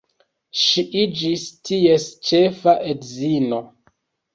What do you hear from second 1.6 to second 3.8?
ties ĉefa edzino.